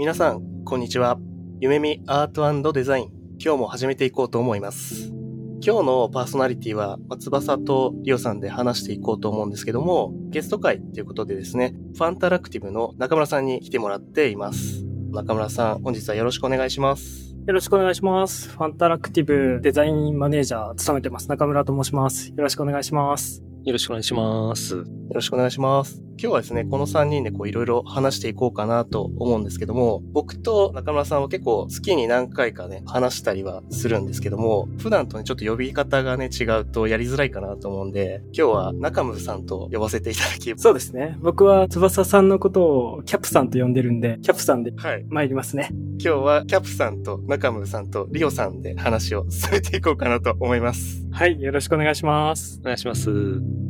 [0.00, 1.18] 皆さん、こんにちは。
[1.60, 3.10] 夢見アートデザイン。
[3.38, 5.08] 今日も始めていこうと思います。
[5.62, 14.86] 今日のパーソナリティは、翼とリオさんで話していこうと思うんですけども、ゲスト会ということでですね、ファンタラクティブの中村さんに来てもらっています。
[15.10, 17.36] 中村さん、本日はよろしくお願いします。
[17.46, 18.48] よろしくお願いします。
[18.48, 21.28] ファンタラクティブデザインマネージャー務めてます。
[21.28, 22.30] 中村と申します。
[22.30, 23.49] よろしくお願いします。
[23.64, 24.76] よろしくお願いします。
[24.76, 26.02] よろしくお願いします。
[26.18, 41.18] 今日はですね、この3人でこういろいろ話していこうかなと思うんですけども、僕と中村さんは結構月に何回かね、話したりはするんですけども、普段とね、ちょっと呼び方がね、違うとやりづらいかなと思うんで、今日は中村さんと呼ばせていただきそうですね。
[41.20, 44.72] 僕は翼さんのことをキャプさんと呼んでるんで、キャプさんで
[45.08, 45.64] 参りますね。
[45.64, 51.09] はい、今日はキャプさんと中村さんとリオさんで話を進めていこうかなと思います。
[51.12, 52.58] はい、よろしくお願いします。
[52.62, 53.10] お願いします。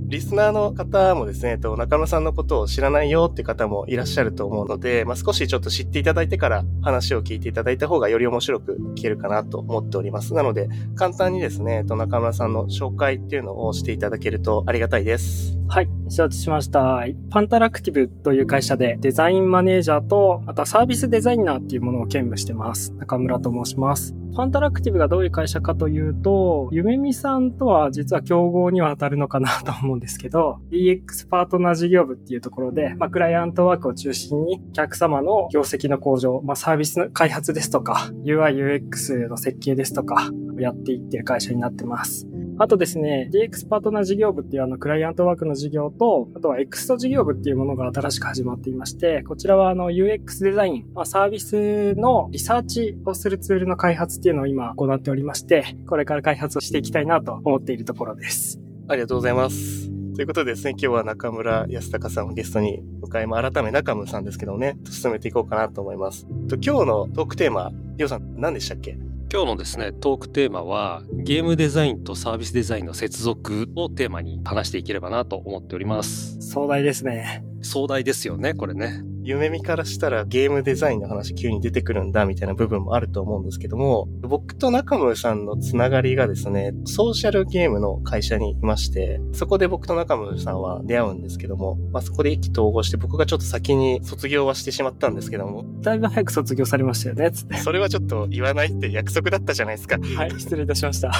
[0.06, 10.34] リスナーの方もですね、と中村さんのことを知らないよって方もいらっしゃると思うので、まあ、少しちょっと知っていただいてから話を聞いていただいた方がより面白く聞けるかなと思っております。
[10.34, 15.59] なので、簡単にですね、と中村さんの紹介っていうのをしていただけるとありがたいです。
[15.72, 17.04] はい、承知しました。
[17.30, 22.92] パンタラクティブという会社でデザインマネージャーと、あとはサービスデザイナーっていうものを兼務してます。
[22.94, 24.12] 中村と申します。
[24.12, 38.56] ファンタラクティブがどういう会社かというと、ゆめみさんとは実は競合には当たるのかなと思うんですけど、DX パートナー事業部っていうところで、まあ、クライアントワークを中心にお客様の業績の向上、まあ、サービスの開発ですとか、UI、
[38.90, 40.30] UX の設計ですとか、
[40.60, 42.26] やっていってる会社になってます。
[42.58, 58.60] あとですね、DX パートナー事業部っていうあの、クライアントワークの事業と、あとは XT 事業部っていうものが新しく始まっていまして、こちらはあの、UX デザイン、まあ、サービスのリサーチをするツールの開発っていうのを今行っておりまして、これから開発をしていきたいなと思っているところです。
[58.88, 59.90] ありがとうございます。
[60.14, 66.26] ということでですね、今日は中村康隆さんをゲストに迎え、ま、改め中村さんですけどね、進めていこうかなと思います。
[66.46, 68.98] と今日のトークテーマ、りょうさん何でしたっけ？
[69.32, 76.36] 今日のですね、トークテーマは、ゲームデザインとサービスデザインの接続をテーマに話していければなと思っております。
[76.40, 77.44] 壮大ですね。
[77.62, 79.04] 壮大ですよね、これね。
[79.30, 95.64] 夢見からしたらゲームデザインの話急に出てくるんだみたいな部分もあると思うんですけども、僕と中村さんのつながりがですね、ソーシャルゲームの会社にいまして、そこで僕と中村さんは出会うんですけども、まあそこで意気投合して僕がちょっと先に卒業はしてしまったんですけども。
[95.80, 97.56] だいぶ早く卒業されましたよね、つって。
[97.58, 99.98] それはちょっと言わないって約束だったじゃないですか。
[100.16, 101.12] はい、失礼いたしました。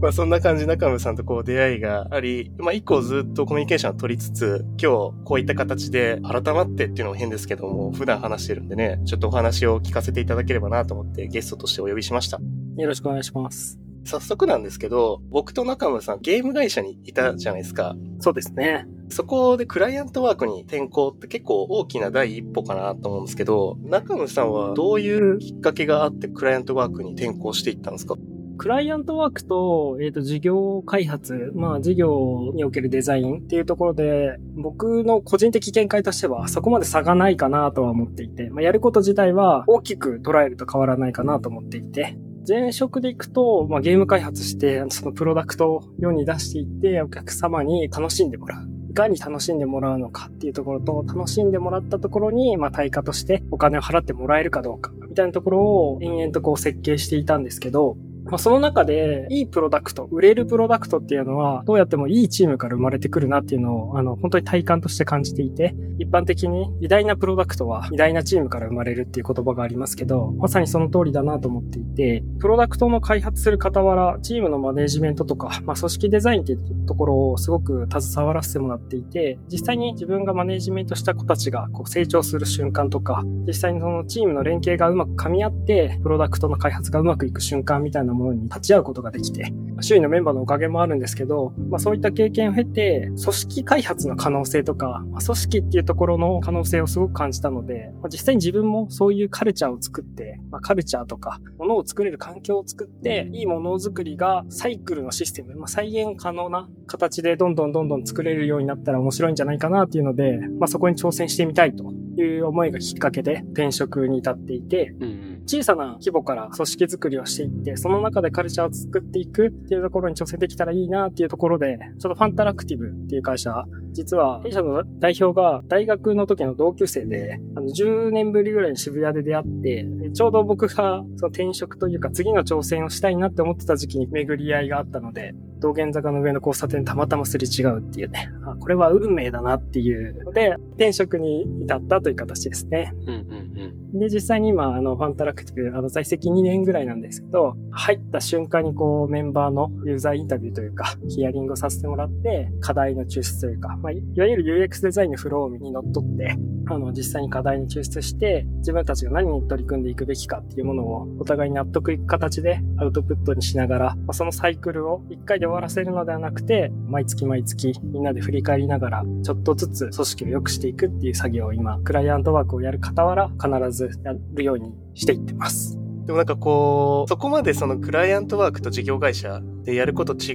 [0.00, 12.40] まあそんな感じ中村さんとこう出会いがあり、まあ以降ずっとコミュニケーションを取りつつ、今日こういった形で改まってっていうのも変ですけども、普段話してるんでね、ちょっとお話を聞かせていただければなと思ってゲストとしてお呼びしました。
[12.76, 13.78] よろしくお願いします。
[14.04, 17.94] 早速なんですけど、僕と中村さんゲーム会社にいたじゃないですか。
[18.20, 18.86] そうですね。
[19.10, 28.16] そこでクライアントワークに転校って結構大きな第一歩かなと思うんですけど、中村さんはどういうきっかけがあってクライアントワークに転校していったんですか？
[28.60, 48.68] クライアントワークと、えっ、ー、と、事業開発、まあ、事業におけるデザインっていうところで、僕の個人的見解としては、そこまで差がないかなとは思っていて、まあ、やること自体は大きく捉えると変わらないかなと思っていて、前職で行くと、まあ、ゲーム開発して、そのプロダクトを世に出していって、お客様に楽しんでもらう。
[48.90, 57.96] いかに楽しんでもらうのかっていうところと、楽しんでもらったところに、まあ、対価としてお金を払ってもらえるかどうか、みたいなところを延々とこう設計していたんですけど、
[58.30, 115.30] まあ、その中で、いいプロダクト、売れるプロダクトっていうのは、どうやってもいいチームから生まれてくるなっていうのを、あの、本当に体感として感じていて、一般的に偉大なプロダクトは偉大なチームから生まれるっていう言葉がありますけど、まさにその通りだなと思っていて、プロダクトの開発する傍ら、チームのマネジメントとか、まあ、組織デザインっていうところをすごく携わらせてもらっていて、実際に自分がマネジメントした子たちがこう成長する瞬間とか、実際にそのチームの連携がうまく噛み合って、プロダクトの開発がうまくいく瞬間みたいなものに立ち会うことことができて、周囲のメンバーのおかげもあるんですけど、まあそういった経験を経て、組織開発の可能性とか、まあ、組織っていうところの可能性をすごく感じたので、まあ、実際に自分もそういうカルチャーを作って、まあ、カルチャーとか、ものを作れる環境を作って、いいものづくりがサイクルのシステム、まあ、再現可能な形でどんどんどんどん作れるようになったら面白いんじゃないかなっていうので、まあそこに挑戦してみたいという思いがきっかけで転職に至っていて、うんうん。
[115.46, 138.30] 小さな規模から組織づくりをしていって、その中でカルチャーを作っていくっていうところに挑戦できたらいいなっていうところで、ちょっとファンタラクティブっていう会社、実は弊社の代表が大学の時の同級生で、あの10年ぶりぐらいに渋谷で出会って、ちょうど僕がその転職というか次の挑戦をしたいなって思ってた時期に巡り合いがあったので、道玄坂の上の交差点たまたますれ違うっていうね、
[138.60, 142.92] これは運命だなっていうので、転職に至ったという形ですね。
[143.06, 143.50] うんうん
[143.92, 156.36] で、実際に今、あの、ファンタラクティブ、あの、在籍2年ぐらいなんですけど、入った瞬間にこう、メンバーのユーザーインタビューというか、ヒアリングをさせてもらって、課題の抽出というか、まあ、いいわゆる UX デザインのフローにのっとって、
[156.66, 175.78] あの、実際に課題に抽出して、自分たちが何に取り組んでいくべきかっていうものを、お互いに納得いく形でアウトプットにしながら、まあ、そのサイクルを1回で終わらせるのではなくて、毎月毎月みんなで振り返りながら、ちょっとずつ組織を良くしていくっていう作業を今、クライアントワークをやる傍ら、必ずやるようにしていってます。
[176.06, 180.32] でもなんかこう、そこまでそのクライアントワークと事業会社でやること違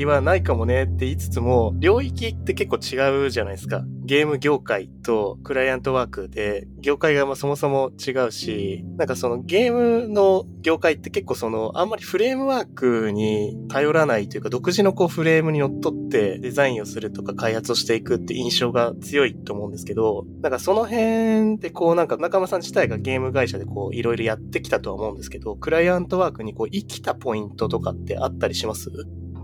[0.00, 3.84] いはないかもねって言いつつも、領域って結構違うじゃないですか。
[4.04, 28.90] ゲーム業界とクライアントワークで、業界がまあそもそも違うし、なんかそのゲームの業界って結構その、あんまりフレームワークに頼らないというか、独自のこうフレームにのっとってデザインをするとか開発をしていくって印象が強いと思うんですけど、なんかその辺でこうなんか中間さん自体がゲーム会社でこういろいろやってきたとは思うんですけど、クライアントワークにこう生きたポイントとかってあったりしします？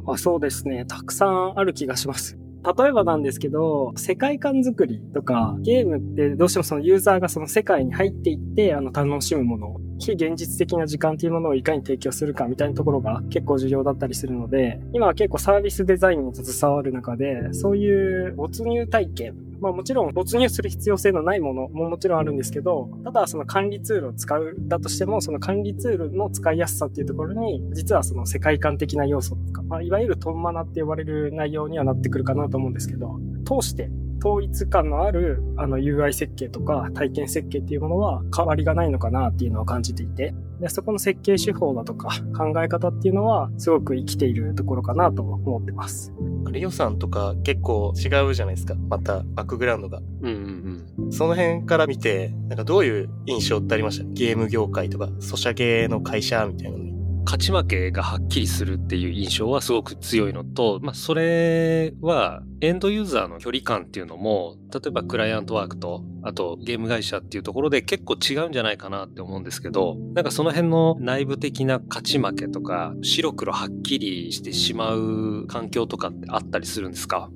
[0.07, 0.87] あそうですね。
[0.87, 2.39] たくさんある気がします。
[2.65, 46.13] 例えばなんですけど、世界観作りとか、ゲームってどうしてもそのユーザーがその世界に入っていって、あの、楽しむもの、非現実的な時間っていうものをいかに提供するかみたいなところが結構重要だったりするので、今は結構サービスデザインに携わる中で、そういう没入体験、まあもちろん没入する必要性のないものももちろんあるんですけど、ただその管理ツールを使うだとしても、その管理ツールの使いやすさっていうところに、実はその世界観的な要素とか、まあいわゆるトンマナって呼ばれる内容にはなってくるかなと思うんですけど、通して統一感のあるあの UI 設計とか体験設計っていうものは変わりがないのかなっていうのを感じていて、でそこの設計手法だとか考え方っていうのはすごく生きているところかなと思ってます。
[46.51, 48.75] リオさんとか結構違うじゃないですか。
[48.75, 49.99] またバックグラウンドが。
[49.99, 51.13] うんうんうん。
[51.13, 54.05] その辺から見て、なんかどういう印象ってありました？
[54.13, 56.98] ゲーム業界とか、ソシャゲの会社みたいなのに。
[57.29, 77.29] 勝ち負けがはっきりするっていう印象はすごく強いのと、まあ、それはエンドユーザーの距離感っていうのも、例えばクライアントワークと、あとゲーム会社っていうところで結構違うんじゃないかなって思うんですけど、なんかその辺の内部的な勝ち負けとか、白黒はっきりしてしまう環境とかってあったりするんですか？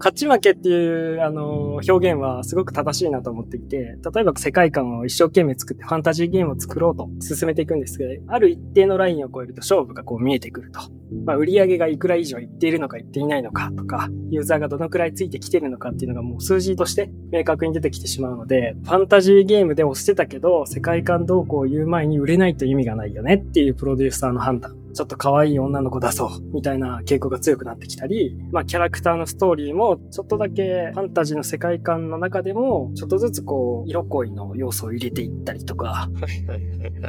[0.00, 3.76] 勝ち負けっていう、あの、表現はすごく正しいなと思っていて、
[4.14, 10.80] 例えば世界観を一生懸命作ってファンタジーゲームを作ろうと進めていくんですけど、ある一定のラインを超えると勝負がこう見えてくると。
[11.26, 24.79] まあ、売り上げがいくら以上いっているのかいっていないのかとか、ユーザーがどのくらいついてきてるのかっていうのがもう数字として明確に出てきてしまうので、ファンタジーゲームで押してたけど、世界観動向を言う前に売れないと意味がないよねっていうプロデューサーの判断。
[24.92, 36.08] ちょっと可愛い女の子出そう、みたいな傾向が強くなってきたり、まあキャラクターのストーリーも、ちょっとだけファンタジーの世界観の中でも、ちょっとずつこう、色恋の要素を入れていったりとか。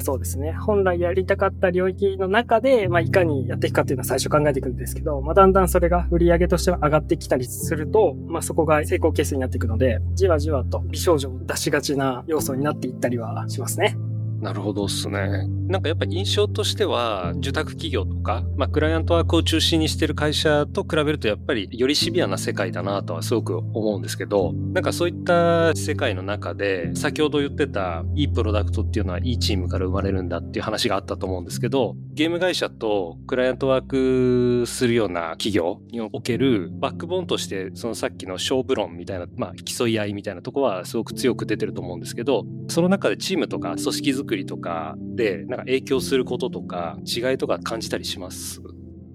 [0.02, 0.54] そうですね。
[0.54, 13.96] 本来やりたかった領域の中で、まあ、いかにやっていくかっていうのは最初考えていくんですけど、まあ、だんだんそれが売り上げとしては上がってきたりすると、まあ、そこが成功ケースになっていくので、じわじわと美少女を出しがちな要素になっていったりはしますね。
[14.42, 15.48] なるほどっすね。
[15.68, 48.62] なんかやっぱ印象としては、受託企業とか、まあ、クライアントワークを中心にしてる会社と比べるとやっぱりよりシビアな世界だなとはすごく思うんですけど、なんかそういった世界の中で、先ほど言ってたいいプロダクトっていうのはいいチームから生まれるんだっていう話があったと思うんですけど、ゲーム会社とクライアントワークするような企業におけるバックボーンとして、そのさっきの勝負論みたいな、まあ、競い合いみたいなとこはすごく強く出てると思うんですけど、その中でチームとか組織づ作りとかで、なんか影響することとか違いとか感じたりします？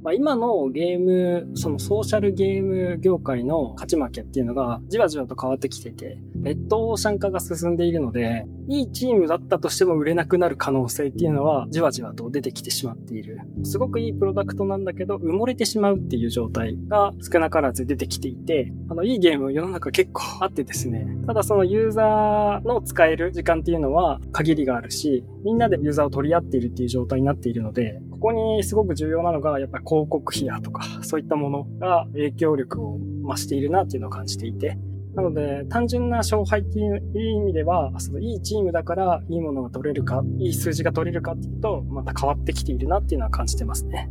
[0.03, 6.19] まあ、今のゲーム、そのソーシャルゲーム業界の勝ち負けっていうのがじわじわと変わってきてて、
[6.53, 13.41] ッドオーシャン化が進んでいるので、いいチームだったとしても売れなくなる可能性っていうのはじわじわと出てきてしまっている。
[13.65, 34.79] すごくいいプロダクトなんだけど、埋もれてしまうっていう状態が少なからず出てきていて、あの、いいゲーム世の中結構あってですね、ただそのユーザーの使える時間っていうのは限りがあるし、みんなでユーザーを取り合っているっていう状態になっているので、ここにすごく重要なのが、やっぱり広告費やとか、そういったものが影響力を増しているなっていうのを感じていて、
[35.17, 44.11] なので、単純な勝敗っていう意味では、そのいいチームだからいいものが取れるか、いい数字が取れるかっていうと、また変わってきているなっていうのは感じてますね。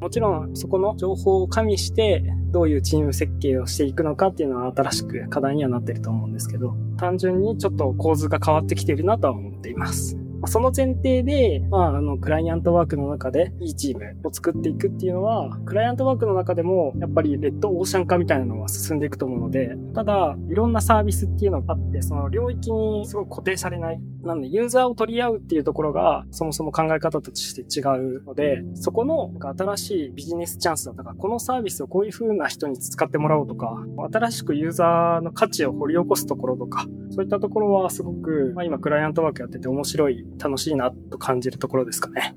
[0.00, 10.16] もちろん、そこの情報を加味して、どういうチーム設計をしていくのかっていうのは新しく課題にはなってると思うんですけど、単純にちょっと構図が変わってきているなとは思っています。
[10.44, 24.00] その前提で、まあ、あの、クライアントワークの中でいいチームを作っていくっていうのは、クライアントワークの中でも、やっぱりレッドオーシャン化みたいなのは進んでいくと思うので、ただ、いろんなサービスっていうのがあって、その領域にすごく固定されない。
[24.22, 27.82] なんで、ユーザーを取り合うっていうところが、そもそも考え方として違
[28.18, 42.34] うので、そこの新しいビジネスチャンスだとか、このサービスをこういう風な人に使ってもらおうとか、新しくユーザーの価値を掘り起こすところとか、そういったところはすごく、まあ、今クライアントワークやってて面白い、楽しいなと感じるところですかね。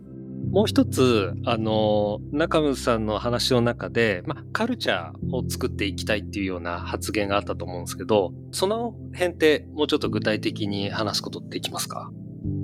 [0.51, 12.09] もう一つ、あの、中村さんの話の中で、まあ、カルチャーを作っていきたいっていうような発言があったと思うんですけど、その辺ってもうちょっと具体的に話すことってできますか？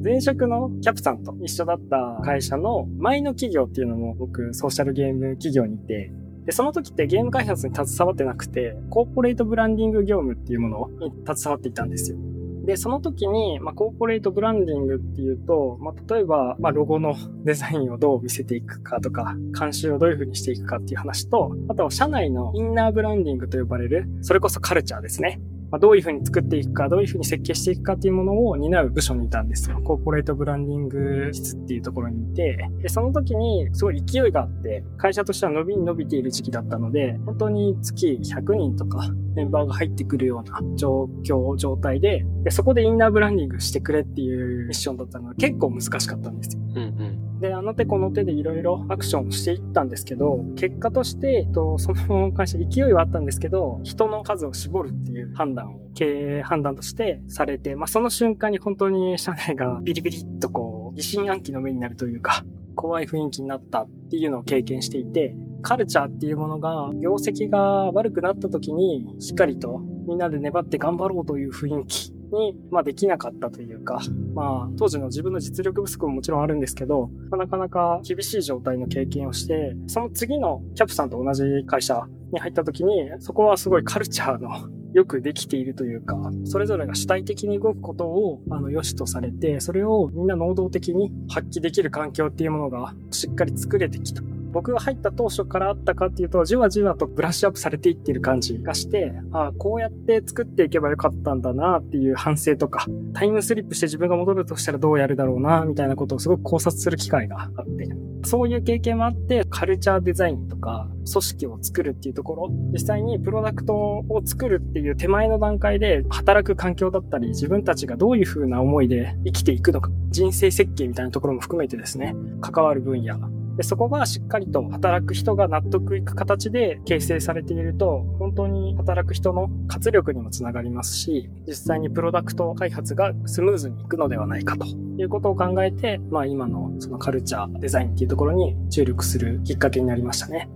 [0.04, 6.12] 前職のキャプさんと一緒だった会社の前の企業っていうのも僕ソーシャルゲーム企業にいて、
[6.46, 12.18] で、その時ってゲーム開発に携わってなくて、コーポレートブランディング業務っていうものに携わっていたんですよ。
[12.66, 25.40] で、その時に、まあ、コーポレートブランディングっていうと、まあ、例えば、まあ、ロゴの デザインをどう見せていくかとか、監修をどういう風にしていくかっていう話と、あと社内のインナーブランディングと呼ばれる、それこそカルチャーですね。
[25.76, 29.82] まあ、どういうふうに作っていくか、どういうふうに設計していくかっていうものを担う部署にいたんですよ。
[29.84, 46.64] コーポレートブランディング室っていうところにいて、で、その時にすごい勢いがあって、会社としては伸びに伸びている時期だったので、本当に月100人とかメンバーが入ってくるような状況、状態で、でそこでインナーブランディングしてくれっていうミッションだったので結構難しかったんですよ。
[46.74, 62.44] うんうんで、あの手この手でいろいろアクションしていったんですけど、結果として、えっと、その会社勢いはあったんですけど、人の数を絞るっていう判断を、経営判断としてされて、まあ、その瞬間に本当に社内がビリビリっとこう、疑心暗鬼の目になるというか、
[62.76, 74.00] 怖い雰囲気になったっていうのを経験していて、カルチャーっていうものが、業績が悪くなった時に、しっかりとみんなで粘って頑張ろうという雰囲気に、まあ、できなかったというか、
[74.34, 86.16] まあ、当時の自分の実力不足ももちろんあるんですけど、まあ、なかなか厳しい状態の経験をして、その次のキャプさんと同じ会社に入った時に、そこはすごいカルチャーのよくできているというか、
[86.46, 94.22] それぞれが主体的に動くことを、あの、良しとされて、それをみんな能動的に発揮できる環境っていうものがしっかり作れてきた。
[94.56, 107.90] 僕が入った当初からあったかっていうと、じわじわとブラッシュアップされていってる感じがして、ああ、こうやって作っていけばよかったんだなっていう反省とか、タイムスリップして自分が戻るとしたらどうやるだろうな、みたいなことをすごく考察する機会があって、
[108.24, 123.20] そういう経験もあって、カルチャーデザインとか、組織を作るっていうところ、実際にプロダクトを作るっていう手前の段階で、働く環境だったり、自分たちがどういう風な思いで生きていくのか、人生設計みたいなところも含めてですね、関わる分野
[123.58, 140.50] で、そこがしっかりと働く人が納得いく形で形成されていると、本当に働く人の活力にもつながりますし、実際にプロダクト開発がスムーズにいくのではないかということを考えて、まあ今のそのカルチャー、デザインっていうところに注力するきっかけになりましたね。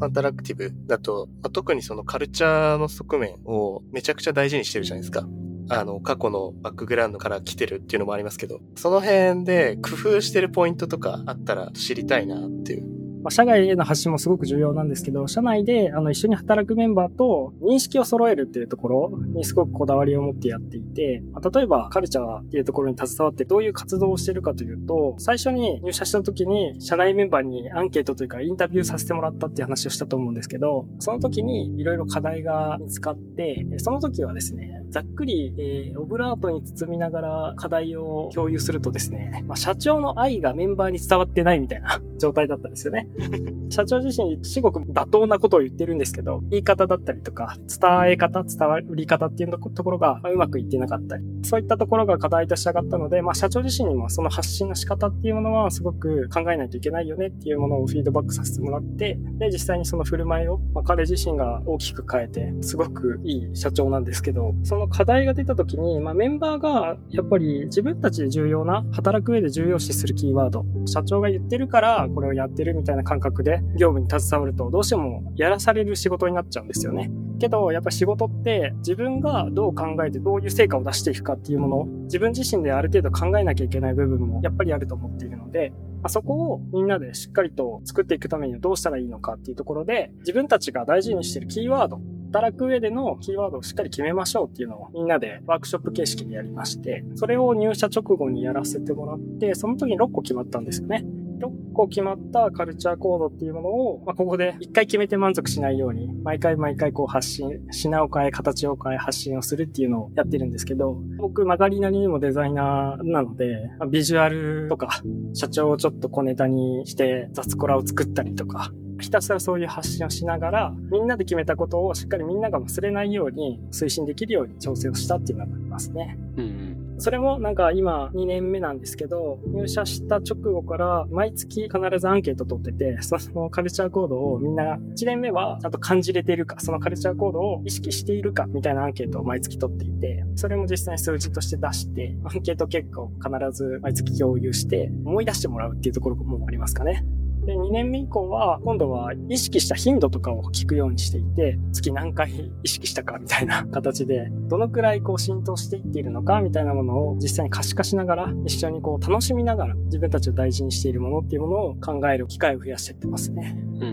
[0.00, 5.26] アンタラクティブだと、まあ、特にそのカルチャーの側面をめちゃくちゃ大事にしてるじゃないですか。
[5.72, 13.01] あの、過去のバックグラウンドから来てるっていうのもありますけど、その辺で工夫してるポイントとかあったら知りたいなっていう。
[13.22, 43.08] まあ、社外への発信もすごく重要なんですけど、社内であの一緒に働くメンバーと認識を揃えるっていうところにすごくこだわりを持ってやっていて、まあ、例えばカルチャーっていうところに携わってどういう活動をしてるかというと、最初に入社した時に社内メンバーにアンケートというかインタビューさせてもらったっていう話をしたと思うんですけど、その時にいろいろ課題が見つかって、その時はですね、ざっくり、えー、オブラートに包みながら課題を共有するとですね、まあ、社長の愛がメンバーに伝わってないみたいな状態だったんですよね。
[43.70, 77.10] 社長自身、至極妥当なことを言ってるんですけど、言い方だったりとか、伝え方、伝わり方っていうところがうまくいってなかったり、そういったところが課題として上がったので、まあ、社長自身にもその発信の仕方っていうものはすごく考えないといけないよねっていうものをフィードバックさせてもらって、で、実際にその振る舞いを、まあ、彼自身が大きく変えて、すごくいい社長なんですけど、その課題が出た時に、まあ、メンバーがやっぱり自分たちで重要な、働く上で重要視するキーワード、社長が言ってるからこれをやってるみたいな感覚で業務に携わるとどうしてもやらされる仕事になっちゃうんですよね。
[77.38, 92.00] けど、やっぱ仕事って自分がどう考えてどういう成果を出していくかっていうものを自分自身である程度考えなきゃいけない部分もやっぱりあると思っているので、まあ、そこをみんなでしっかりと作っていくためにはどうしたらいいのかっていうところで、自分たちが大事にしてるキーワード
[92.32, 101.04] 働く上でのキーワードをしっかり決めましょうっていうのをみんなでワークショップ形式でやりまして、それを入社直後にやらせてもらって、その時に6個決まったんですよね。
[101.42, 115.02] 6個決まったカルチャーコードっていうものを、まあ、ここで1回決めて満足しないように、毎回毎回こう発信、品を変え、形を変え、発信をするっていうのをやってるんですけど、僕、曲がりなりにもデザイナーなので、ビジュアルとか、
[115.34, 126.16] 社長をちょっと小ネタにして雑コラを作ったりとか、ひたすらそういう発信をしながら、みんなで決めたことをしっかりみんなが忘れないように推進できるように調整をしたっていうのがありますね。
[126.36, 126.61] うん
[127.02, 147.04] それもなんか今2年目なんですけど、入社した直後から毎月必ずアンケート取ってて、 そのカルチャーコードをみんな1年目はちゃんと感じれているか、そのカルチャーコードを意識しているかみたいなアンケートを毎月取っていて、それも実際に数字として出して、アンケート結果を必ず毎月共有して思い出してもらうっていうところもありますかね。
[147.44, 163.56] で、2年目以降は、今度は意識した頻度とかを聞くようにしていて、月何回意識したかみたいな形で、どのくらいこう浸透していっているのかみたいなものを実際に可視化しながら、一緒にこう楽しみながら自分たちを大事にしているものっていうものを考える機会を増やしていってますね。
[163.74, 163.88] うんうんう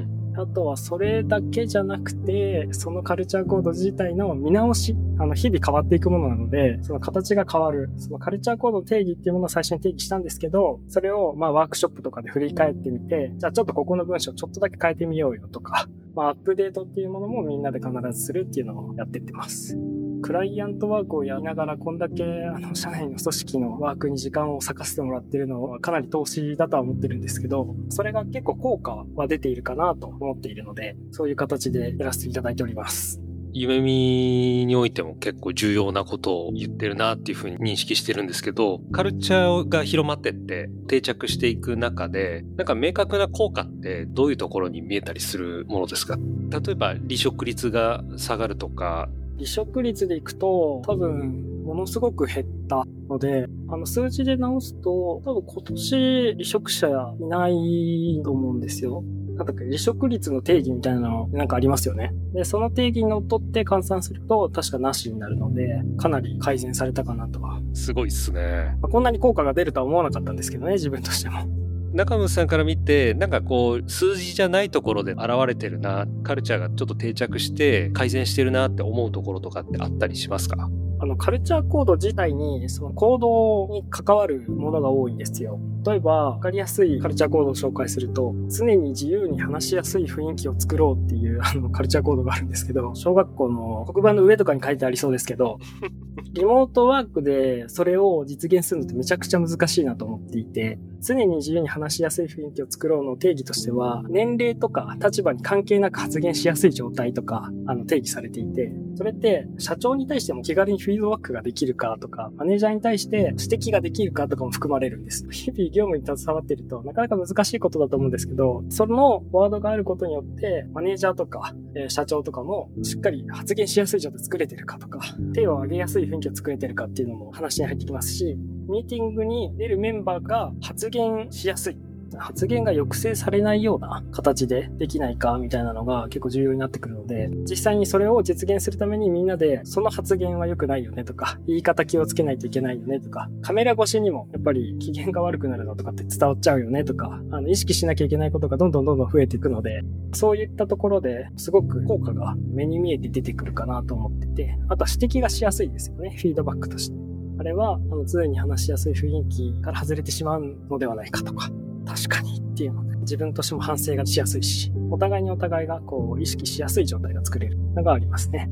[0.00, 0.21] ん。
[0.34, 19.76] あとはそれだけじゃなくて、そのカルチャーコード自体の見直し、あの、日々変わっていくものなので、その形が変わる、そのカルチャーコードの定義っていうものを最初に定義したんですけど、それをまあワークショップとかで振り返ってみて、じゃあちょっとここの文章ちょっとだけ変えてみようよとか、まあアップデートっていうものもみんなで必ずするっていうのをやってってます。
[20.22, 33.20] クライアントワークをやりながら、こんだけ、あの、社内の組織のワークに時間を割かせてもらってるのは、かなり投資だとは思ってるんですけど、それが結構効果は出ているかなと思っているので、そういう形でやらせていただいております。
[33.52, 46.16] 夢見においても結構重要なことを言ってるなっていうふうに認識してるんですけど、カルチャーが広まってって定着していく中で、なんか明確な効果ってどういうところに見えたりするものですか？
[46.50, 49.10] 例えば離職率が下がるとか、
[49.42, 56.88] 離職率でいくと、多分、ものすごく減ったので、あの、数字で直すと、多分今年離職者
[57.20, 59.02] いないと思うんですよ。
[59.34, 62.12] なんだっけ、離職率の定義みたいなのなんかありますよね。
[62.34, 67.60] で、その定義にのっとって換算すると、確かなしになるので、かなり改善されたかなとは。
[67.72, 68.76] すごいっすね。
[68.80, 71.61] まあ、こんなに効果が出るとは思わなかったんですけどね、自分としても。
[71.92, 80.70] 中村さんから見て、なんかこう、数字じゃないところで現れてるな、カルチャーがちょっと定着して改善してるなって思うところとかってあったりしますか？
[81.02, 85.58] あの、カルチャーコード自体に、その行動に関わるものが多いんですよ。
[85.84, 95.58] 例えば、わかりやすいカルチャーコードを紹介すると、常に自由に話しやすい雰囲気を作ろうっていう、あの、カルチャーコードがあるんですけど、小学校の黒板の上とかに書いてありそうですけど、
[96.34, 115.26] リモートワークでそれを実現するのってめちゃくちゃ難しいなと思っていて、常に自由に話しやすい雰囲気を作ろうの定義としては、年齢とか立場に関係なく発言しやすい状態とか、あの、定義されていて、それって社長に対しても気軽にフィードバックができるかとか、マネージャーに対して指摘ができるかとかも含まれるんです。
[115.30, 125.00] 日々業務に携わっているとなかなか難しいことだと思うんですけど、そのワードがあることによって、マネージャーとか、え、社長とかもしっかり発言しやすい状態作れてるかとか、
[125.34, 128.36] 手を挙げやすい雰囲気を作れてるかっていうのも話に入ってきますし、
[128.68, 131.91] ミーティングに出るメンバーが発言しやすい。
[132.18, 156.96] 発言が抑制されないような形でできないかみたいなのが結構重要になってくるので、実際にそれを実現するためにみんなで、その発言は良くないよねとか、言い方気をつけないといけないよねとか、カメラ越しにもやっぱり機嫌が悪くなるのとかって伝わっちゃうよねとか、あの、意識しなきゃいけないことがどんどんどんどん増えていくので、そういったところですごく効果が目に見えて出てくるかなと思ってて、あとは指摘がしやすいですよね、フィードバックとして。
[157.38, 161.50] あれは、あの、常に話しやすい雰囲気から外れてしまうのではないかとか、
[161.86, 168.50] 確かにっていうので、自分としても反省がしやすいし、お互いにお互いがこう、意識しやすい状態が作れるのがありますね。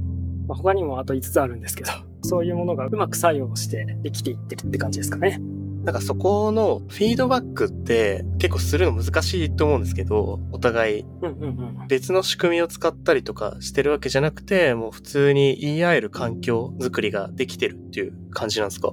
[0.49, 1.91] まあ、他にもあと5つあるんですけど、
[2.23, 5.41] そういうものがうまく作用してできていってるって感じですかね。
[5.85, 11.05] なんかそこのフィードバックって結構するの難しいと思うんですけど、お互い
[11.89, 18.93] 別の仕組みを使ったりとかしてるわけじゃなくて、もう普通に言い合える環境づくりができてるっていう感じなんですか？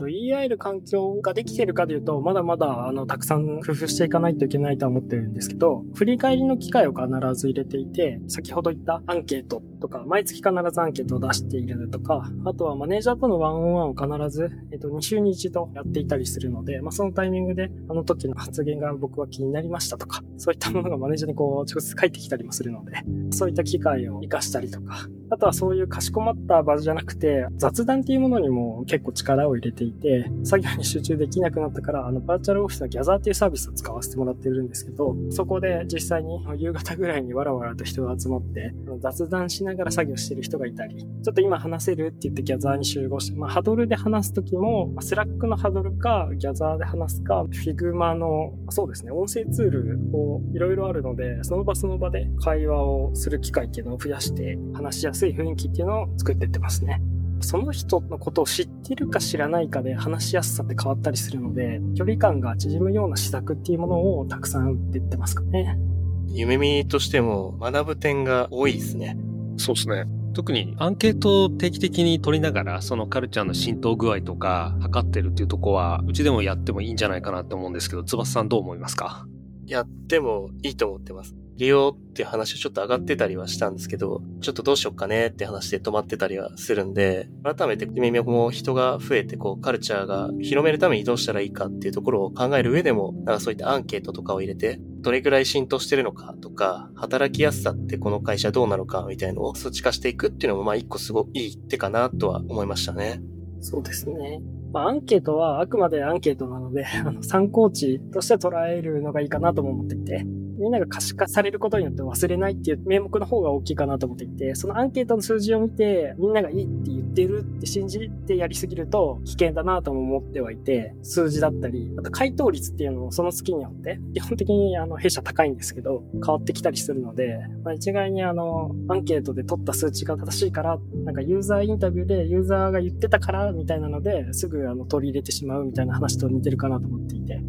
[0.00, 57.02] と、言い合える環境ができてるかというと、まだまだ、あの、たくさん工夫していかないといけないとは思ってるんですけど、振り返りの機会を必ず入れていて、先ほど言ったアンケートとか、毎月必ずアンケートを出しているとか、あとはマネージャーとのワンオンワンを必ず、えっと、2週に1度やっていたりするので、まあ、そのタイミングで、あの時の発言が僕は気になりましたとか、そういったものがマネージャーにこう、直接返ってきたりもするので、そういった機会を活かしたりとか、あとはそういうかしこまった場所じゃなくて、雑談っていうものにも結構力を入れていて、作業に集中できなくなったから、あの、バーチャルオフィスのギャザーっていうサービスを使わせてもらってるんですけど、そこで実際に夕方ぐらいにわらわらと人が集まって、雑談しながら作業してる人がいたり、ちょっと今話せるって言ってギャザーに集合して、まあ、ハドルで話すときも、 Slack のハドルか、 Gather で話すか、 Figma の、そうですね、音声ツールをいろいろあるので、その場その場で会話をする機会っていうのを増やして話しやすい雰囲気っていうのを作っていってますね。
[57.42, 65.78] その人のことを知ってるか知らないかで話しやすさって変わったりするので、距離感が縮むような施策っていうものをたくさん打っていってますかね。
[66.26, 69.16] 夢見としても学ぶ点が多いですね。
[69.56, 70.04] そうですね。
[70.32, 79.26] 特にアンケートを定期的に取りながら、そのカルチャーの浸透具合とか測ってるっていうとこは、うちでもやってもいいんじゃないかなって思うんですけど、翼さんどう思いますか？
[79.66, 81.34] やってもいいと思ってます。
[81.60, 103.20] 利用っていう話ちょっと上がってたりはしたんですけど、ちょっとどうしよっかねって話で止まってたりはするんで、改めて耳も人が増えて、こう、カルチャーが広めるためにどうしたらいいかっていうところを考える上でも、なんかそういったアンケートとかを入れて、どれくらい浸透してるのかとか、働きやすさってこの会社どうなのかみたいのを数値化していくっていうのも、まあ一個すごいいい手かなとは思いましたね。
[103.60, 104.40] そうですね。
[104.72, 110.24] まあ、アンケートはあくまでアンケートなので、あの参考値として捉えるのがいいかなとも思っていて、
[110.60, 137.40] みんなが可視化されることによって忘れないっていう名目の方が大きいかなと思っていて、そのアンケートの数字を見て、みんながいいって言ってるって信じてやりすぎると危険だなとも思ってはいて、数字だったり、あと回答率っていうのもその月によって、基本的にあの弊社高いんですけど、変わってきたりするので、まあ、一概にあの、アンケートで取った数値が正しいから、なんかユーザーインタビューでユーザーが言ってたからみたいなので、すぐあの取り入れてしまうみたいな話と似てるかなと思っていて、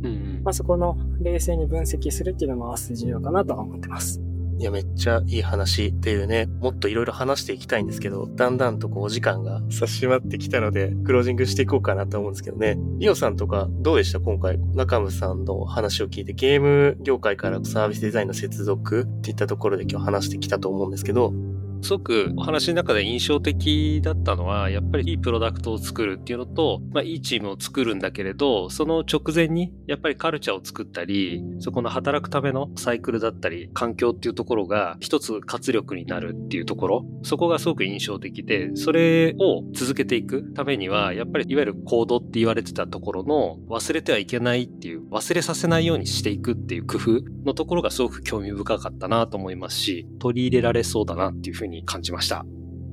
[0.44, 4.22] まあそこの冷静に分析するっていうのも合わせて重要かなとは思ってます。
[4.58, 12.78] いや、めっちゃいい話っていうね、もっといろいろ話していきたいんですけど、だんだんとこうお時間が差し迫ってきたので、クロージングしていこうかなと思うんですけどね。
[13.00, 14.20] リオさんとかどうでした？
[14.20, 21.34] 今回、中村さんの話を聞いて、ゲーム業界からサービスデザインの接続っていったところで今日話してきたと思うんですけど、
[21.82, 52.46] すごくお話の中で印象的だったのは、やっぱりいいプロダクトを作るっていうのと、まあいいチームを作るんだけれど、その直前にやっぱりカルチャーを作ったり、そこの働くためのサイクルだったり、環境っていうところが一つ活力になるっていうところ、そこがすごく印象的で、それを続けていくためには、やっぱりいわゆるコードって言われてたところの忘れてはいけないっていう、忘れさせないようにしていくっていう工夫のところがすごく興味深かったなと思いますし、取り入れられそうだなっていうふうにに感じました。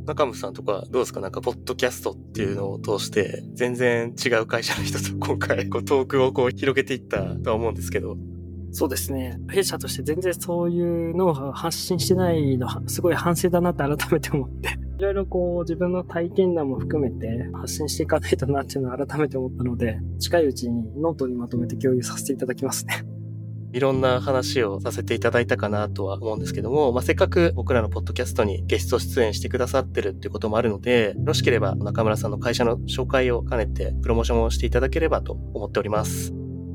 [0.07, 1.21] 中村さんとかどうですか？
[1.21, 8.17] なんか、ポッドキャストっていうのを通して、全然違う会社の人と今回、こう、トークをこう、広げていったとは思うんですけど。
[8.71, 9.39] そうですね。
[9.51, 14.79] 弊社として全然そういうノウハウ発信してないの、すごい反省だなって改めて思って。
[14.99, 23.05] いろいろこう自分の体験談も含めて発信していかないとなっていうのを改めて思ったので、近いうちにノートにまとめて共有させていただきますね。
[23.79, 36.33] いろんな話をさせていただいたかなとは思うんですけども、まあ、せっかく僕らのポッドキャストにゲスト出演してくださってるっていうこともあるので、よろしければ中村さんの会社の紹介を兼ねてプロモーションをしていただければと思っております。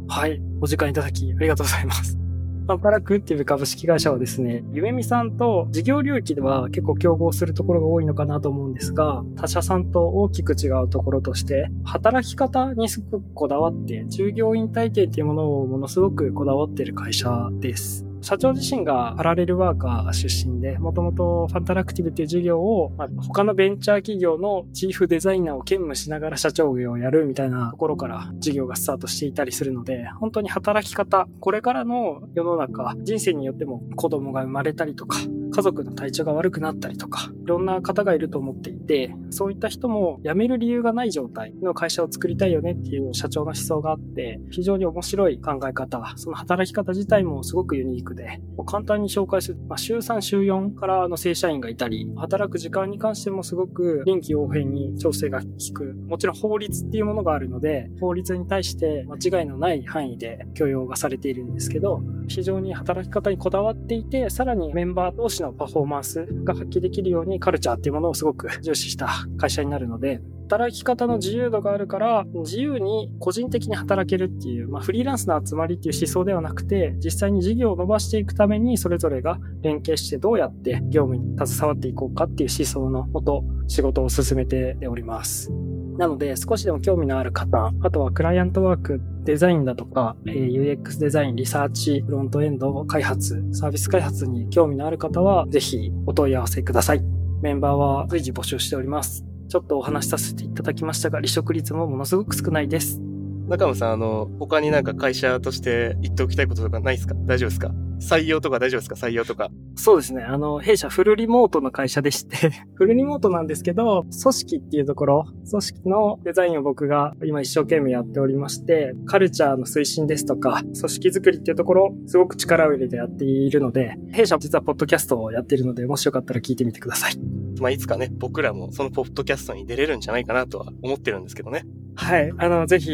[0.07, 0.41] はい。
[0.61, 2.22] お時間いただきありがとうございます。
[2.65, 18.12] パンパラクっていう株式会社はですね、ゆめみさんと事業領域では結構競合するところが多いのかなと思うんですが、他社さんと大きく違うところとして、働き方にすごくこだわって、従業員体系っていうものをものすごくこだわっている会社です。
[18.23, 35.17] 社長自身がパラレルワーカー出身で、もともとファンタラクティブっていう事業を、まあ、他のベンチャー企業のチーフデザイナーを兼務しながら社長業をやるみたいなところから事業がスタートしていたりするので、本当に働き方、これからの世の中、人生によっても子供が生まれたりとか、
[35.53, 55.93] 家族の体調が悪くなったりとか、いろんな方がいると思っていて、そういった人も辞める理由がない状態の会社を作りたいよねっていう社長の思想があって、非常に面白い考え方、その働き方自体もすごくユニークで、簡単に紹介する、まあ、週3、週4からの正社員がいたり、働く時間に関してもすごく臨機応変に調整が効く。
[56.08, 70.21] もちろん法律っていうものがあるので、法律に対して間違いのない範囲で許容がされているんですけど、非常に働き方にこだわっていて、さらにメンバー同士のパフォーマンスが発揮できるようにカルチャーっていうものをすごく重視した会社になるので、
[70.53, 85.51] 働き方の自由度があるから、自由に個人的に働けるっていう、まあ、フリーランスの集まりっていう思想ではなくて、実際に事業を伸ばしていくために、それぞれが連携してどうやって業務に携わっていこうかっていう思想のもと、仕事を進めております。
[85.97, 97.03] なので、少しでも興味のある方、あとはクライアントワーク、デザインだとか、UX デザイン、リサーチ、フロントエンド開発、サービス開発に興味のある方は、ぜひお問い合わせください。
[97.41, 99.25] メンバーは随時募集しております。
[99.49, 102.99] ちょっとお話しさせていただきましたが、離職率もものすごく少ないです。
[103.47, 107.13] 中村さん、あの、他になんか会社として言っておきたいこととかないですか？
[107.25, 107.71] 大丈夫ですか？
[107.99, 108.95] 採用とか大丈夫ですか？
[108.95, 109.49] 採用とか。
[109.75, 110.21] そうですね。
[110.23, 127.13] あの、弊社フルリモートの会社でして、 フルリモートなんですけど、組織っていうところ、組織のデザインを僕が今一生懸命やっておりまして、カルチャーの推進ですとか、組織づくりっていうところ、すごく力を入れてやっているので、弊社実はポッドキャストをやっているので、もしよかったら聞いてみてください。
[127.62, 131.63] まあ、いつかね、僕らもそのポッドキャストに出れるんじゃないかなとは思ってるんですけどね。
[131.95, 132.32] はい。
[132.38, 132.91] あの、ぜひ、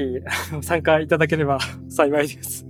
[0.62, 2.66] 参加いただければ幸いです。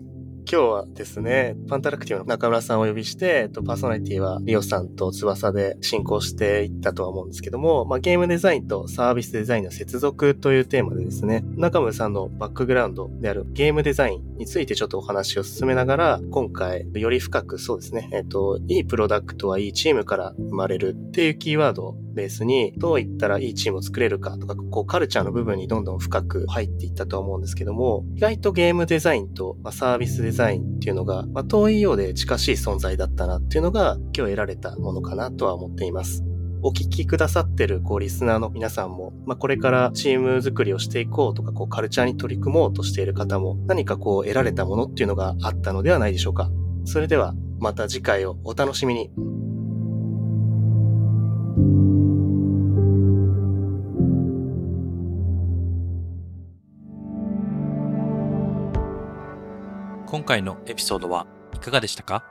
[0.52, 36.24] 今日はですね、パンタラクティブの中村さんをお呼びして、えっとパーソナリティはリオさんと翼で進行していったとは思うんですけども、まあ、ゲームデザインとサービスデザインの接続というテーマでですね、中村さんのバックグラウンドであるゲームデザインについてちょっとお話を進めながら、今回より深くそうですね、えっと、いいプロダクトはいいチームから生まれるっていうキーワードをベースに、どういったらいいチームを作れるかとか、こうカルチャーの部分にどんどん深く入っていったとは思うんですけども、意外とゲームデザインと、サービスデザインザインっていうのが、まあ、遠いようで近しい存在だったなっていうのが、今日得られたものかなとは思っています。
[36.62, 46.50] お聞きくださってる、こう、リスナーの皆さんも、まあ、これからチーム作りをしていこうとか、こう、カルチャーに取り組もうとしている方も、何かこう、得られたものっていうのがあったのではないでしょうか。
[46.86, 49.12] それでは、また次回をお楽しみに。
[60.10, 62.24] 今回のエピソードはいかがでしたか？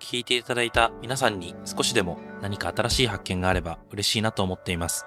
[0.00, 5.06] 聞いていただいた皆さんに少しでも何か新しい発見があれば嬉しいなと思っています。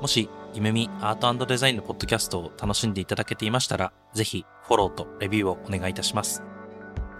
[0.00, 6.42] もし、ゆめみアートデザインのポッドキャストを楽しんでいただけていましたら、ぜひフォローとレビューをお願いいたします。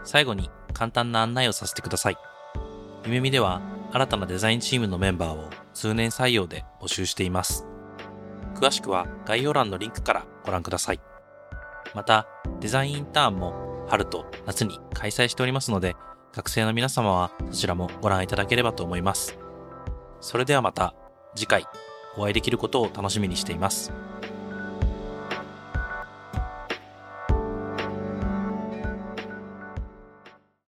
[0.02, 2.16] 最後に簡単な案内をさせてください。
[3.04, 7.64] ゆめみでは新たなデザインチームのメンバーを通年採用で募集しています。
[8.56, 11.00] 詳しくは概要欄のリンクからご覧ください。
[11.94, 12.26] また、
[12.58, 15.96] デザインインターンも春と夏に開催しておりますので、
[16.32, 19.36] 学生の皆様はそちらもご覧いただければと思います。
[20.20, 20.94] それではまた
[21.34, 21.66] 次回
[22.16, 23.92] お会いできることを楽しみにしています。